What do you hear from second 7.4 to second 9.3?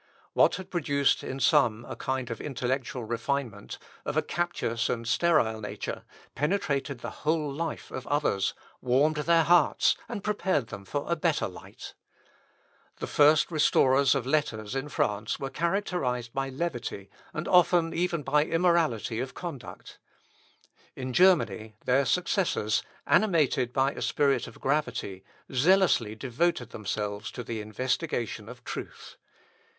life of others, warmed